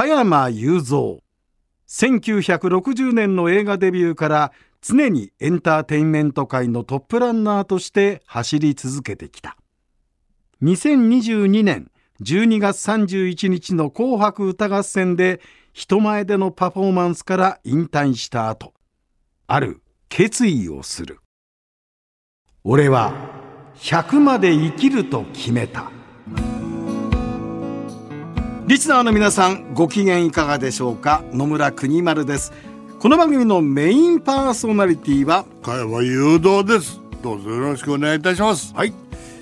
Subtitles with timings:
[0.00, 1.18] 加山雄三。
[1.86, 9.58] 1960年の映画デビューから常にエンターテインメント界のトップランナーとして走り続けてきた。
[10.62, 11.90] 2022年
[12.22, 15.42] 12月31日の紅白歌合戦で
[15.74, 18.72] 人前でのパフォーマンスから引退した後
[19.48, 21.18] ある決意をする。
[22.64, 23.12] 俺は
[23.76, 25.99] 100まで生きると決めた。
[28.70, 31.24] リスナーの皆さんご機嫌いかがでしょうか？
[31.32, 32.52] 野村国丸です。
[33.00, 35.44] この番組のメインパーソナリティは？
[35.60, 37.00] 加山雄三です。
[37.20, 38.72] どうぞよろしくお願いいたします。
[38.72, 38.94] はい、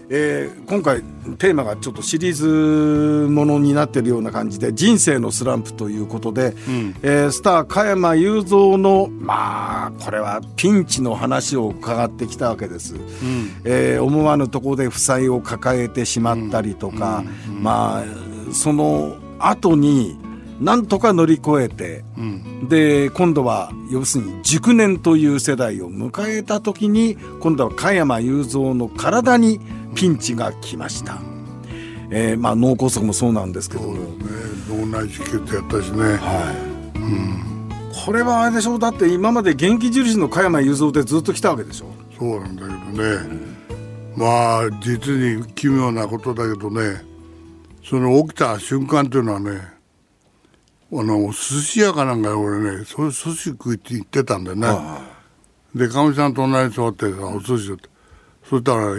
[0.09, 1.03] えー、今回
[1.37, 13.03] テーマがちょっとシリーズものになっているような感じで人生のスランプということで、うん、えー、スター加山雄三のまあこれはピンチの話を伺ってきたわけです、うん、
[13.65, 18.05] えー、思わぬところで負債を抱えてしまったりとか、うん、まあ
[18.53, 20.19] その後に
[20.61, 29.61] なんとか乗り越えて、うん、で今度は要するに熟年という世代を迎えた時に今度は加山雄三の体に
[29.95, 34.01] ピンチが来ました、うん、えー、まあ、脳梗塞もそうなんですけども、ね、
[34.69, 36.53] 脳内出血やったしね、は
[36.95, 36.99] い。
[36.99, 37.69] うん、
[38.05, 38.75] これはあれでしょ？
[38.75, 41.87] うだって今まで元気印の加山雄三でずっと来たわけでしょ？
[42.19, 43.31] そうなんだけどね、
[44.17, 47.07] まあ実に奇妙なことだけどね
[47.89, 49.61] その起きた瞬間というのはね
[50.93, 54.69] あの寿司屋かなんか俺ねそういう寿司食いって言ってたんだよね。
[55.75, 57.89] でかみさん隣に座ってさお寿司って。
[58.45, 58.95] そしたら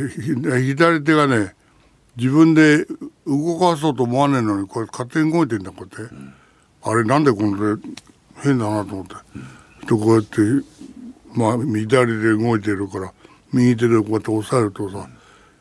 [0.60, 1.56] 左手がね
[2.16, 2.86] 自分で
[3.26, 6.34] 動かそうと思わねえのにこれ勝手に動いてんだこうやって、うん、
[6.84, 7.88] あれなんでこの手
[8.44, 9.16] 変だなと思って、
[9.92, 10.66] うん、でこうやって
[11.34, 13.14] まあ左で動いてるから
[13.52, 15.08] 右手でこうやって押さえるとさ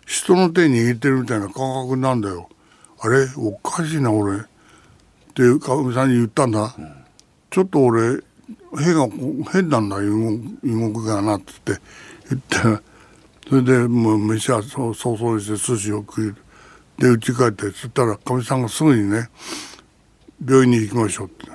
[0.06, 2.48] 人の手握ってるみたいな感覚なんだよ。
[3.00, 4.38] あれおかしいな俺。
[4.38, 4.40] っ
[5.34, 6.92] てかみさんに言ったんだ、うん、
[7.50, 8.20] ちょっと俺
[8.76, 9.08] 変が
[9.52, 11.80] 変なんだ動きがなっつって。
[12.30, 12.82] 言って
[13.48, 16.34] それでもう飯は早々にして寿司を食い
[16.98, 19.30] で家帰ってそしたらかみさんがすぐにね
[20.44, 21.46] 病院に行きましょうって。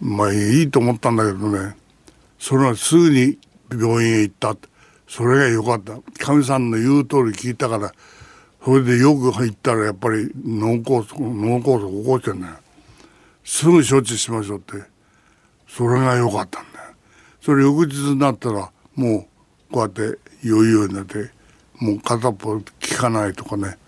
[0.00, 1.76] まあいいと思ったんだけどね。
[2.38, 3.36] それはすぐに
[3.70, 4.56] 病院へ行った。
[5.08, 5.94] それがよかった。
[6.24, 7.92] かみさんの言う通り聞いたから
[8.68, 12.48] それでよく入ったらやっぱり脳梗塞脳梗塞起こしてんね
[13.42, 14.74] すぐ処置しましょうって。
[15.66, 16.84] それが良かったんだよ。
[17.40, 19.26] それ翌日になったらも
[19.70, 21.30] うこうやって余裕になって
[21.78, 22.62] もう片っぽ効
[22.94, 23.78] かないとかね。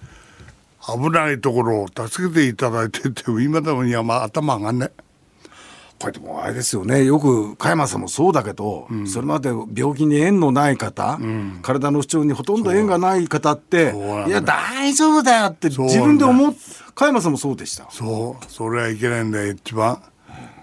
[0.81, 5.03] 危ないところを助けていただいてって今でもいやまあ頭上がんねえ
[6.01, 7.05] これでもあれですよね。
[7.05, 13.95] よく加山さんもそうだけど、うん、それまで病気に縁のない方、うん、体の不調にほとんど縁がない方って
[14.27, 16.55] いや大丈夫だよって自分で思っ
[16.95, 17.87] 加山さんもそうでした。
[17.91, 18.45] そう。
[18.51, 20.03] それはいけないんだよ一番。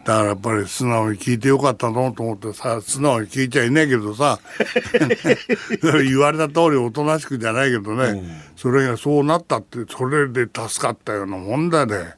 [0.06, 4.40] だからやっぱり素直に聞いてよかったのと思ってさ素直に聞いちゃいないけどさ。
[6.04, 12.16] 言われた通りおとなしくじゃないけどね、うん、それがそうなったってそれで助かったようなもんだね。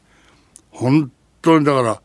[0.69, 2.01] 本当にだから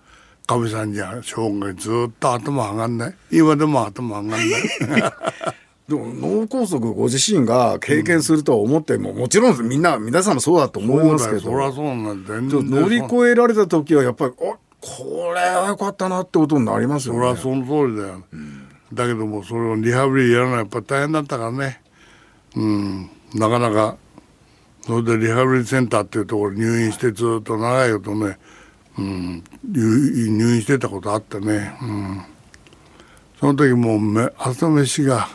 [0.47, 3.15] かみさんじゃ生涯ずっと頭上がんない。
[3.31, 4.49] 今でも頭上がんない。
[5.88, 11.41] でも脳梗塞ご自身が経験するとは思っても、うん、もちろんみんな皆さんもそうだと思いますけど。
[11.41, 17.21] そりゃそうなんだ乗り越えられた時はやっぱりあこれはよかったなってことになりますよね。
[17.21, 21.83] そりゃその通りだよ、うん、だけどもそれをリハビリやらないやっぱ大変だったからね。
[22.56, 23.10] うん。
[23.34, 23.97] なかなか
[24.87, 28.38] それでリハビリセンターっていうところ入院してずっと長いことね
[28.99, 32.22] うん、入院してたことあってね、うん、
[33.41, 35.28] その時もう朝飯が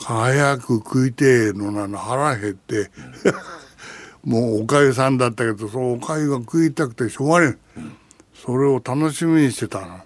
[0.00, 2.90] 早く食いてえのなの腹減って
[4.24, 7.80] もうおかゆさんだったけどそのおかゆが食いたくてしょうがねえ、
[8.34, 10.00] それを楽しみにしてたの。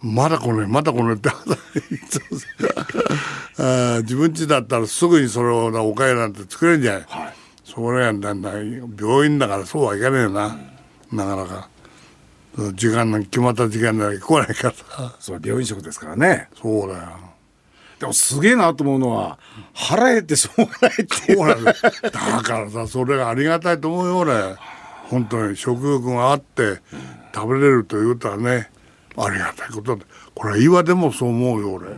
[0.00, 1.30] まだこれまだこれって
[3.58, 10.58] あ自分家だったらすぐにそれをおかゆなんて作れるんじゃない、はい、それはなんだ病院だからそうはいかねえな、
[11.10, 11.68] うん、なかなか。
[12.74, 15.14] 時間の決まった時間で来ないから。
[15.20, 16.48] それ病院食ですからね。
[16.60, 17.02] そうだよ。
[18.00, 19.38] でもすげえなと思うのは
[19.72, 21.64] 腹減ってしょうがないっていう。
[21.64, 21.72] だ
[22.10, 24.56] だからさそれがありがたいと思うよ俺。
[25.08, 26.80] 本当に食欲があって
[27.34, 28.70] 食べれるということはね
[29.16, 30.04] ありがたいことで
[30.34, 31.88] これは今でもそう思うよ俺。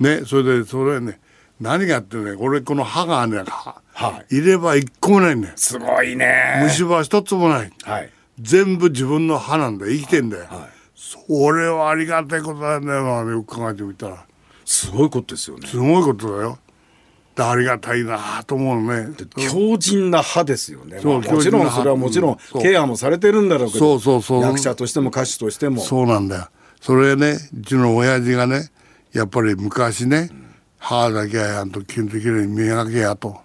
[0.00, 1.20] ねそれでそれね
[1.60, 3.44] 何があってね俺この歯がね、
[3.92, 5.52] はい、入れ歯一個もないね。
[5.56, 6.60] すごいね。
[6.64, 9.86] 虫歯一つもない、はい全部自分の歯なんだ。
[9.86, 12.80] 生きてんだよ、はい、それはありがたいことだよ
[13.24, 14.26] ねよく考えてみたら。
[14.64, 15.68] すごいことですよね。
[15.68, 16.58] すごいことだよ。
[17.36, 19.08] ありがたいなと思うね。
[19.36, 24.42] 強靭な歯ですよね、まあもちろんそれはもちろんケアもされてるんだろうけどそうそうそう。
[24.42, 25.80] 役者としても歌手としても。
[25.80, 26.48] そうなんだよ。
[26.80, 28.70] それねうちの親父がね
[29.12, 30.30] やっぱり昔ね、
[30.78, 33.40] 歯だけはやんときれいに磨けやと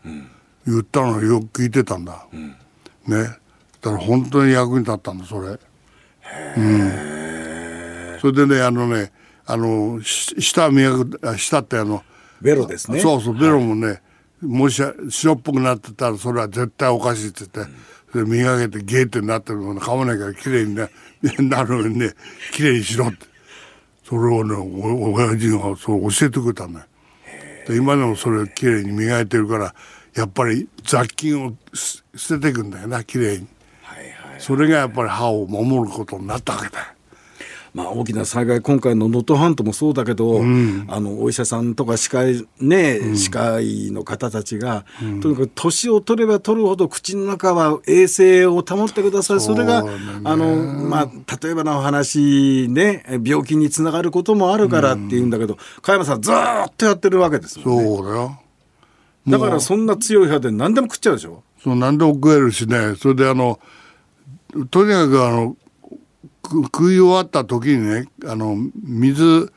[0.68, 2.28] 言ったのをよく聞いてたんだ、
[3.08, 3.38] ね
[3.82, 5.60] だから本当に役に立ったんだそれ。
[6.58, 8.18] うん。
[8.20, 9.12] それでねあのね
[9.46, 12.04] あのし舌磨くあ舌ってあの
[12.42, 13.00] ベロですね。
[13.00, 14.02] そうそうベロもね、
[14.42, 17.74] もし白っぽくなってたらそれは絶対おかしいって言って、
[18.12, 20.90] それ磨けてゲーってなってるもの噛まないからきれいにね
[21.40, 22.14] なるようにね
[22.54, 23.28] きれいにしろって。
[24.04, 26.86] それをねお親父がそう教えてくれたんだよ
[27.68, 29.76] で今でもそれをきれいに磨いてるから
[30.16, 33.38] やっぱり雑菌をす捨てていくんだよなきれいに。
[33.38, 33.59] はいはい
[34.40, 36.80] それがやっぱり歯を守ることになったわけだ。
[36.80, 36.86] よ
[37.72, 40.42] まあ、大きな災害今回の能登半島もそうだけど、
[40.88, 44.86] あのお医者さんとか歯科医ね、歯科医の方たちが、
[45.22, 49.40] とにかく年を取れば取るほど口の中は衛生を保ってください。
[49.40, 49.86] それが、
[50.24, 51.12] あのまあ、
[51.44, 57.84] 例えばの話ね病気につながることもあるからっていうんだけど、加山さんずーっとやってるわけですもんね。
[57.86, 58.40] そうだよ。
[59.28, 61.44] だからそんな強い歯で何でも食っちゃうでしょ？
[61.64, 62.96] そう何でも食えるしね。
[62.96, 63.60] それであの
[64.70, 65.58] とにかくあの
[66.42, 69.52] く食い終わった時にねあの水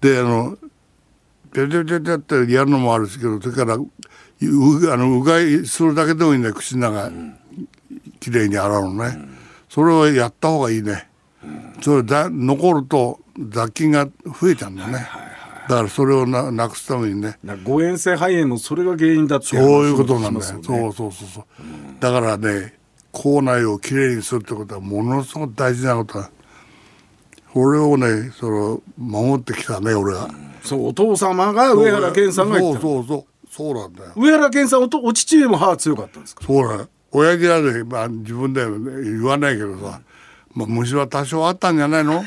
[0.00, 0.56] であの
[1.52, 7.10] ピャピャピャピャってやるのもあるしけどそれからうあのうがいするだけでもいいんだよ口の中
[8.20, 9.28] きれいに洗うのね、
[9.68, 11.08] それをやった方がいいね、
[11.82, 13.20] それだ残ると
[13.50, 15.06] 雑菌が増えちゃうんだよね、
[15.68, 17.38] だからそれをななくすためにね。
[17.64, 20.54] 誤嚥性肺炎もそれが原因だってそういうことなんだよ。
[20.54, 21.44] ねそうそうそうそう。
[22.00, 22.74] だからね、
[23.14, 26.30] 口内をきれいにするってことはものすごく大事なことだ。
[27.52, 30.28] これをね、その守ってきたね、俺は。
[30.62, 33.24] そうお父様が上原健さんがそうそうそう。
[33.48, 34.12] そうなんだよ。
[34.16, 36.44] 上原健さんおとお父上も歯強かったんですか？
[36.44, 36.88] そうだよ。
[37.12, 40.00] 親父はね、まあ自分ではね言わないけどさ、
[40.52, 42.24] まあ虫は多少あったんじゃないの？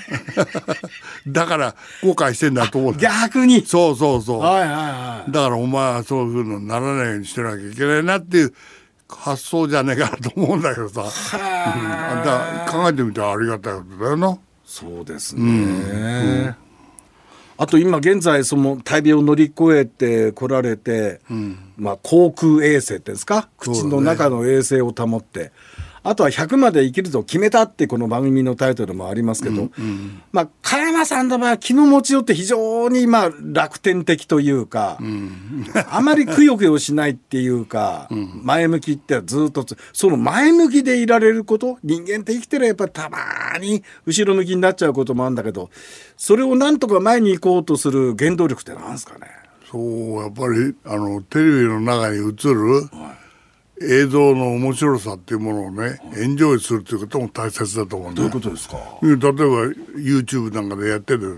[1.28, 2.96] だから後悔してんだと思う。
[2.96, 4.40] 逆にそうそうそう。
[4.40, 8.54] はいはいはいだからお前はそういうふうにならないようにしてなきゃいけないなっていう
[9.10, 11.04] 発想じゃねえかなと思うんだけどさ。
[11.04, 12.26] うん。
[12.26, 14.38] だ考えてみたらありがたいことだよな。
[14.66, 16.54] そうですね、
[17.58, 21.22] あと今現在その大病を乗り越えてこられて、
[21.78, 23.48] まあ口腔衛生っていうんですか？
[23.58, 25.54] 口の中の衛生を保って、
[26.08, 29.70] あとは100まで生きると決めたってこの番組のタイトルもありますけど、
[30.32, 34.98] まあ加山さんの場合は気の持ちよって非常にまあ楽天的というか、
[35.92, 38.08] あまりくよくよしないっていうか、
[38.42, 43.18] 前向きってずっとつその前向きでいられること人間って生きてるやっぱりたま
[43.60, 45.70] に後ろ向きになっちゃうこともあるんだけど
[46.16, 49.28] それをなんとか前に行こうとする原動力ってなんですかね？
[49.70, 52.22] そう、やっぱりあのテレビの中に映
[52.54, 52.90] る
[53.82, 58.30] 映像の面白さっていうものをね、エンジョイするっていうことも大切だと思うんだよ。
[58.30, 58.78] とですか？
[59.04, 61.38] 例えば YouTube なんかでやってる、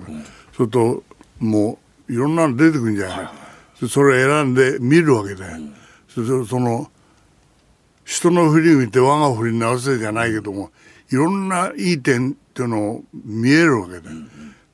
[0.56, 1.04] それと
[1.40, 5.58] もういろんなの出てくるんじゃない、それを選んで見るわけだよ、
[6.08, 6.90] それでその
[8.06, 10.72] 人の振り見て我が振りに直せじゃないけども
[11.12, 14.18] いろんないい点っていうのを見えるわけだよ、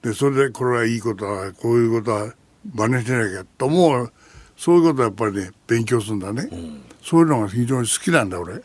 [0.03, 2.33] でそれでこれはいいことだこういうことは
[2.73, 4.13] 真似しなきゃと思う
[4.57, 6.49] そういうことはやっぱりね勉強するんだね、
[7.03, 8.61] そういうのが非常に好きなんだ俺。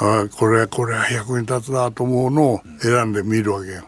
[0.00, 3.84] ああこれこれは役に立つなと思うのを選んで見るわけよ。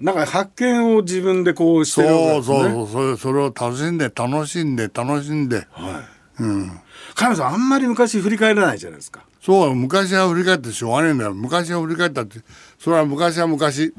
[0.00, 2.74] なんか発見を自分でこうしてるわけそうですね。
[2.74, 5.66] そうそうそれそれを楽しんで楽しんで楽しんで、
[6.38, 6.70] うん、
[7.14, 9.24] 加山さんあんまり昔振り返らないじゃないですか。
[9.40, 11.34] そう昔は振り返ってしょうがねえんだよ。
[11.34, 12.40] 昔は振り返ったって
[12.78, 13.94] それは昔は昔。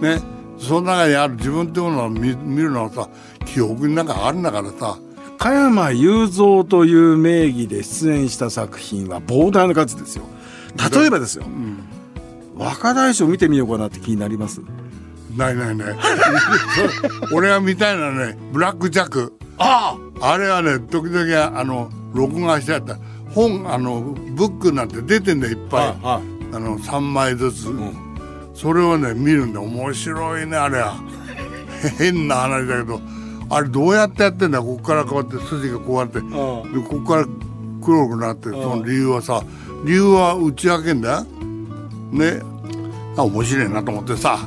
[0.00, 0.20] ね。
[0.56, 3.08] その中にある自分っていうものを見見るのはさ
[3.44, 4.98] 記憶になんかあるんだからさ
[5.38, 10.24] 加山雄三という名義で出演した作品は膨大な数ですよ。
[10.92, 11.44] 例えばですよ、
[12.56, 14.60] 若大将見てみようかなって気になります？
[15.36, 15.96] ないないない。
[17.32, 19.32] 俺が見たいのはねブラック・ジャック。
[19.58, 20.36] ああ！
[20.38, 22.96] れはね時々あの録画してあった。
[23.34, 24.00] 本あの
[24.36, 26.20] ブックなんて出てんだよいっぱい、あ
[26.52, 27.68] の3枚ずつ、
[28.54, 30.94] それをね見るんで面白いねあれは。
[31.98, 33.00] 変な話だけど
[33.50, 34.60] あれどうやってやってんだ？
[34.60, 36.20] ここからこうやって筋がこうやって。
[36.20, 37.26] でここから
[37.82, 39.44] 黒くなってその理由はさ
[39.84, 41.18] 理由は打ち明けんだ？
[41.18, 41.24] よ
[42.12, 42.40] ね。
[43.16, 44.38] あ面白いなと思ってさ。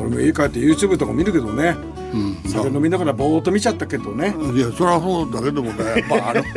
[0.00, 1.76] 俺も家帰って YouTube とか見るけどね、
[2.46, 4.34] 酒飲みながらぼーっと見ちゃったけどね。
[4.54, 5.84] いやそれはそうだけどもね。
[5.84, 6.40] やっぱあの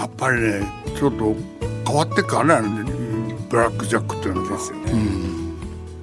[0.00, 1.36] やっぱりねちょっと
[1.86, 2.84] 変わってっからね
[3.48, 4.50] ブラック・ジャックっていうのは。
[4.50, 5.39] ですよね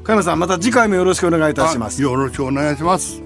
[0.08, 2.02] 加山さんまた次回もよろしくお願いいたします。
[2.02, 3.22] よろしくお願いします。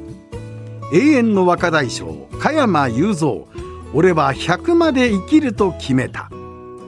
[0.91, 3.45] 永遠の若大将加山雄三。
[3.93, 6.31] 俺は100まで生きると決めた。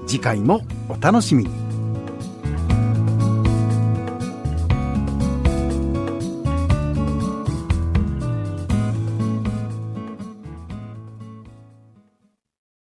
[0.08, 1.63] 次回もお楽しみに。